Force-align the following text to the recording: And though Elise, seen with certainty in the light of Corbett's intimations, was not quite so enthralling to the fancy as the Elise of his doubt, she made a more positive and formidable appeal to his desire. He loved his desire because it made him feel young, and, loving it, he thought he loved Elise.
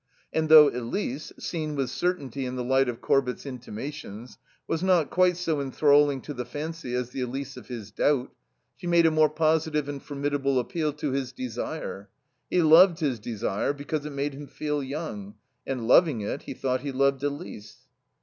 And 0.33 0.49
though 0.49 0.67
Elise, 0.69 1.31
seen 1.37 1.75
with 1.75 1.91
certainty 1.91 2.47
in 2.47 2.55
the 2.55 2.63
light 2.63 2.89
of 2.89 3.01
Corbett's 3.01 3.45
intimations, 3.45 4.39
was 4.67 4.81
not 4.81 5.11
quite 5.11 5.37
so 5.37 5.61
enthralling 5.61 6.21
to 6.21 6.33
the 6.33 6.43
fancy 6.43 6.95
as 6.95 7.11
the 7.11 7.21
Elise 7.21 7.55
of 7.55 7.67
his 7.67 7.91
doubt, 7.91 8.31
she 8.77 8.87
made 8.87 9.05
a 9.05 9.11
more 9.11 9.29
positive 9.29 9.87
and 9.87 10.01
formidable 10.01 10.57
appeal 10.57 10.91
to 10.93 11.11
his 11.11 11.31
desire. 11.31 12.09
He 12.49 12.63
loved 12.63 12.99
his 12.99 13.19
desire 13.19 13.73
because 13.73 14.03
it 14.03 14.09
made 14.09 14.33
him 14.33 14.47
feel 14.47 14.81
young, 14.81 15.35
and, 15.67 15.87
loving 15.87 16.21
it, 16.21 16.41
he 16.41 16.55
thought 16.55 16.81
he 16.81 16.91
loved 16.91 17.21
Elise. 17.21 17.81